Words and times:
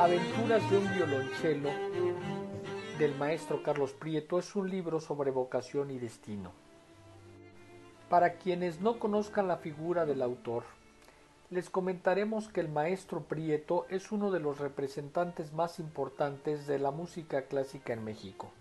Aventuras 0.00 0.70
de 0.70 0.78
un 0.78 0.94
violonchelo 0.94 1.70
del 3.00 3.16
maestro 3.16 3.64
Carlos 3.64 3.94
Prieto 3.94 4.38
es 4.38 4.54
un 4.54 4.70
libro 4.70 5.00
sobre 5.00 5.32
vocación 5.32 5.90
y 5.90 5.98
destino. 5.98 6.52
Para 8.08 8.34
quienes 8.34 8.80
no 8.80 9.00
conozcan 9.00 9.48
la 9.48 9.56
figura 9.56 10.06
del 10.06 10.22
autor, 10.22 10.62
les 11.50 11.68
comentaremos 11.68 12.46
que 12.48 12.60
el 12.60 12.68
maestro 12.68 13.24
Prieto 13.24 13.86
es 13.90 14.12
uno 14.12 14.30
de 14.30 14.38
los 14.38 14.60
representantes 14.60 15.52
más 15.52 15.80
importantes 15.80 16.68
de 16.68 16.78
la 16.78 16.92
música 16.92 17.42
clásica 17.46 17.92
en 17.92 18.04
México. 18.04 18.52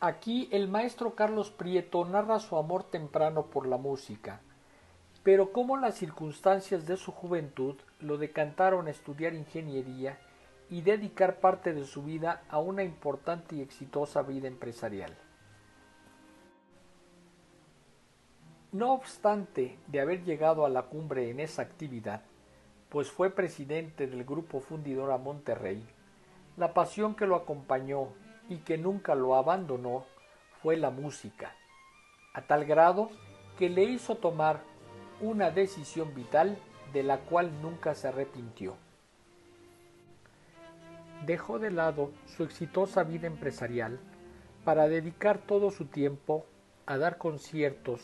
Aquí 0.00 0.48
el 0.50 0.66
maestro 0.66 1.14
Carlos 1.14 1.52
Prieto 1.52 2.04
narra 2.04 2.40
su 2.40 2.56
amor 2.56 2.82
temprano 2.82 3.46
por 3.46 3.68
la 3.68 3.76
música, 3.76 4.40
pero 5.22 5.52
cómo 5.52 5.76
las 5.76 5.94
circunstancias 5.94 6.84
de 6.84 6.96
su 6.96 7.12
juventud 7.12 7.76
lo 8.00 8.18
decantaron 8.18 8.88
a 8.88 8.90
estudiar 8.90 9.34
ingeniería 9.34 10.18
y 10.70 10.82
dedicar 10.82 11.40
parte 11.40 11.72
de 11.72 11.84
su 11.84 12.02
vida 12.02 12.42
a 12.48 12.58
una 12.58 12.82
importante 12.82 13.56
y 13.56 13.62
exitosa 13.62 14.22
vida 14.22 14.48
empresarial. 14.48 15.14
No 18.72 18.92
obstante 18.92 19.78
de 19.86 20.00
haber 20.00 20.24
llegado 20.24 20.66
a 20.66 20.68
la 20.68 20.82
cumbre 20.82 21.30
en 21.30 21.38
esa 21.38 21.62
actividad, 21.62 22.22
pues 22.88 23.10
fue 23.10 23.30
presidente 23.30 24.06
del 24.06 24.24
grupo 24.24 24.60
fundidor 24.60 25.12
a 25.12 25.18
Monterrey, 25.18 25.84
la 26.56 26.74
pasión 26.74 27.14
que 27.14 27.26
lo 27.26 27.36
acompañó 27.36 28.08
y 28.48 28.58
que 28.58 28.78
nunca 28.78 29.14
lo 29.14 29.34
abandonó 29.34 30.04
fue 30.62 30.76
la 30.76 30.90
música, 30.90 31.54
a 32.32 32.42
tal 32.42 32.64
grado 32.64 33.10
que 33.58 33.68
le 33.68 33.84
hizo 33.84 34.16
tomar 34.16 34.60
una 35.20 35.50
decisión 35.50 36.14
vital 36.14 36.58
de 36.92 37.02
la 37.02 37.18
cual 37.18 37.50
nunca 37.62 37.94
se 37.94 38.08
arrepintió. 38.08 38.76
Dejó 41.26 41.58
de 41.58 41.70
lado 41.70 42.10
su 42.26 42.44
exitosa 42.44 43.02
vida 43.02 43.26
empresarial 43.26 43.98
para 44.62 44.88
dedicar 44.88 45.38
todo 45.38 45.70
su 45.70 45.86
tiempo 45.86 46.44
a 46.84 46.98
dar 46.98 47.16
conciertos 47.16 48.02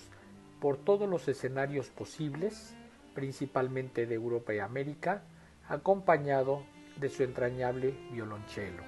por 0.58 0.78
todos 0.78 1.06
los 1.06 1.28
escenarios 1.28 1.90
posibles, 1.90 2.74
principalmente 3.14 4.06
de 4.06 4.14
Europa 4.14 4.54
y 4.54 4.58
América, 4.58 5.22
acompañado 5.68 6.62
de 6.96 7.10
su 7.10 7.22
entrañable 7.22 7.94
violonchelo. 8.10 8.84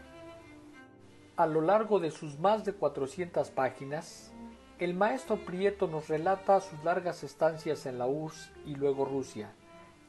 A 1.37 1.47
lo 1.47 1.61
largo 1.61 2.01
de 2.01 2.11
sus 2.11 2.39
más 2.39 2.65
de 2.65 2.73
400 2.73 3.51
páginas, 3.51 4.33
el 4.79 4.95
maestro 4.95 5.45
Prieto 5.45 5.89
nos 5.89 6.09
relata 6.09 6.61
sus 6.61 6.83
largas 6.85 7.23
estancias 7.23 7.85
en 7.85 7.99
la 7.99 8.07
URSS 8.07 8.51
y 8.65 8.77
luego 8.77 9.05
Rusia, 9.05 9.53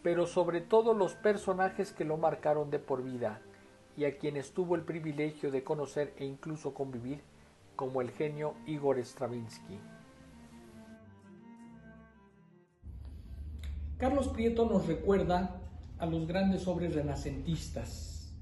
pero 0.01 0.27
sobre 0.27 0.61
todo 0.61 0.93
los 0.93 1.13
personajes 1.13 1.91
que 1.91 2.05
lo 2.05 2.15
marcaron 2.15 2.69
de 2.69 2.79
por 2.79 3.03
vida 3.03 3.41
y 3.97 4.05
a 4.05 4.17
quienes 4.17 4.51
tuvo 4.51 4.75
el 4.75 4.81
privilegio 4.81 5.51
de 5.51 5.63
conocer 5.63 6.13
e 6.17 6.25
incluso 6.25 6.73
convivir, 6.73 7.21
como 7.75 8.01
el 8.01 8.11
genio 8.11 8.55
Igor 8.65 8.99
Stravinsky. 8.99 9.79
Carlos 13.97 14.27
Prieto 14.29 14.65
nos 14.65 14.85
recuerda 14.87 15.61
a 15.97 16.05
los 16.05 16.27
grandes 16.27 16.67
hombres 16.67 16.93
renacentistas, 16.93 18.33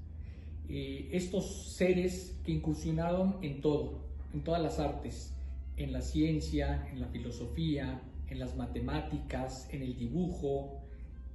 eh, 0.68 1.08
estos 1.12 1.74
seres 1.74 2.36
que 2.44 2.52
incursionaron 2.52 3.36
en 3.42 3.60
todo, 3.60 4.00
en 4.32 4.42
todas 4.42 4.62
las 4.62 4.78
artes, 4.78 5.34
en 5.76 5.92
la 5.92 6.02
ciencia, 6.02 6.88
en 6.90 7.00
la 7.00 7.08
filosofía, 7.08 8.02
en 8.28 8.38
las 8.38 8.56
matemáticas, 8.56 9.68
en 9.70 9.82
el 9.82 9.96
dibujo, 9.96 10.80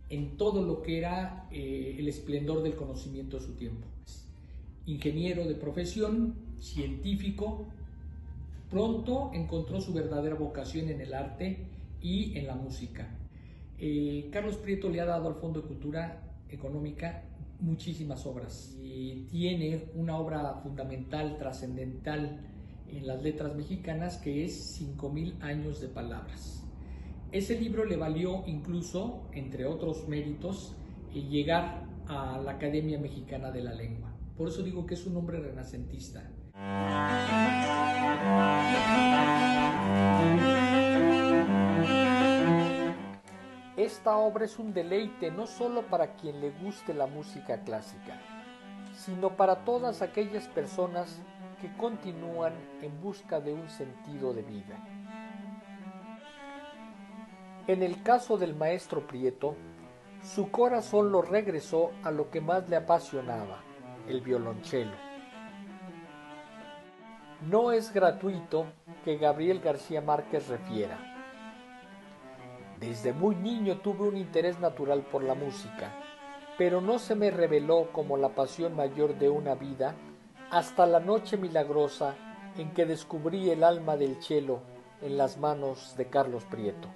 en 0.10 0.38
todo 0.38 0.64
lo 0.64 0.82
que 0.82 0.98
era 0.98 1.48
eh, 1.52 1.96
el 2.00 2.08
esplendor 2.08 2.64
del 2.64 2.76
conocimiento 2.76 3.38
de 3.38 3.44
su 3.46 3.54
tiempo. 3.54 3.88
Ingeniero 4.86 5.46
de 5.46 5.56
profesión, 5.56 6.36
científico, 6.60 7.66
pronto 8.70 9.32
encontró 9.34 9.82
su 9.82 9.94
verdadera 9.94 10.36
vocación 10.36 10.90
en 10.90 11.02
el 11.02 11.14
arte 11.14 11.68
y 12.02 12.38
en 12.38 12.48
la 12.48 12.56
música. 12.56 13.08
Eh, 13.80 14.30
Carlos 14.32 14.58
Prieto 14.58 14.90
le 14.90 15.02
ha 15.02 15.06
dado 15.06 15.28
al 15.28 15.36
Fondo 15.36 15.62
de 15.62 15.68
Cultura 15.68 16.24
Económica 16.50 17.24
muchísimas 17.60 18.26
obras 18.26 18.76
y 18.82 19.26
tiene 19.30 19.90
una 19.96 20.18
obra 20.18 20.60
fundamental, 20.64 21.38
trascendental 21.38 22.40
en 22.88 23.08
las 23.08 23.22
letras 23.22 23.56
mexicanas 23.56 24.18
que 24.18 24.46
es 24.46 24.82
5.000 24.82 25.42
años 25.42 25.82
de 25.82 25.88
palabras. 25.88 26.67
Ese 27.32 27.60
libro 27.60 27.84
le 27.84 27.98
valió 27.98 28.44
incluso, 28.48 29.28
entre 29.34 29.66
otros 29.66 30.08
méritos, 30.08 30.78
eh, 31.14 31.22
llegar 31.24 31.84
a 32.08 32.38
la 32.38 32.52
Academia 32.52 32.98
Mexicana 33.00 33.52
de 33.52 33.62
la 33.62 33.74
Lengua. 33.74 34.16
Por 34.38 34.48
eso 34.48 34.64
digo 34.64 34.86
que 34.86 34.94
es 34.94 35.06
un 35.06 35.18
hombre 35.18 35.42
renacentista. 35.42 36.32
Esta 43.76 44.18
obra 44.18 44.46
es 44.46 44.58
un 44.58 44.74
deleite 44.74 45.30
no 45.30 45.48
solo 45.48 45.82
para 45.88 46.16
quien 46.16 46.40
le 46.40 46.52
guste 46.52 46.94
la 46.94 47.08
música 47.08 47.62
clásica, 47.66 48.22
sino 48.94 49.36
para 49.36 49.66
todas 49.66 50.02
aquellas 50.02 50.48
personas 50.48 51.22
que 51.60 51.76
continúan 51.76 52.54
en 52.82 53.02
busca 53.02 53.42
de 53.42 53.54
un 53.54 53.68
sentido 53.70 54.34
de 54.34 54.44
vida. 54.44 54.97
En 57.68 57.84
el 57.84 58.02
caso 58.04 58.38
del 58.38 58.56
maestro 58.56 59.06
Prieto, 59.06 59.56
su 60.24 60.50
corazón 60.52 61.12
lo 61.12 61.22
regresó 61.22 61.92
a 62.04 62.12
lo 62.12 62.30
que 62.32 62.42
más 62.42 62.70
le 62.70 62.78
apasionaba, 62.78 63.62
el 64.08 64.22
violonchelo. 64.22 64.96
No 67.50 67.72
es 67.72 67.94
gratuito 67.94 68.66
que 69.04 69.18
Gabriel 69.18 69.60
García 69.60 70.02
Márquez 70.02 70.48
refiera 70.48 71.08
desde 72.80 73.12
muy 73.12 73.36
niño 73.36 73.80
tuve 73.80 74.08
un 74.08 74.18
interés 74.18 74.60
natural 74.60 75.02
por 75.02 75.24
la 75.24 75.34
música, 75.34 75.92
pero 76.60 76.80
no 76.80 77.00
se 77.00 77.16
me 77.16 77.32
reveló 77.32 77.92
como 77.92 78.18
la 78.18 78.30
pasión 78.30 78.76
mayor 78.76 79.18
de 79.18 79.30
una 79.30 79.56
vida 79.56 79.96
hasta 80.52 80.86
la 80.86 81.00
noche 81.00 81.38
milagrosa 81.38 82.16
en 82.56 82.72
que 82.74 82.86
descubrí 82.86 83.50
el 83.50 83.64
alma 83.64 83.98
del 83.98 84.22
cielo 84.22 84.60
en 85.02 85.18
las 85.18 85.38
manos 85.38 85.96
de 85.98 86.06
Carlos 86.06 86.46
Prieto. 86.46 86.88